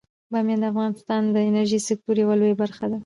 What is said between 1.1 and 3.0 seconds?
د انرژۍ د سکتور یوه لویه برخه ده.